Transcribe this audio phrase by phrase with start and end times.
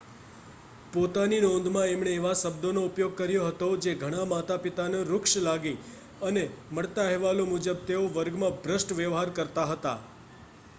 [0.93, 5.75] પોતાની નોંધમાં એમણે એવા શબ્દોનો ઉપયોગ કર્યો હતો જે ઘણાં માતાપિતાને રુક્ષ લાગી
[6.25, 6.45] અને
[6.73, 9.97] મળતા અહેવાલો મુજબ તેઓ વર્ગમાં ભ્રષ્ટ વ્યવહાર કરતા હતા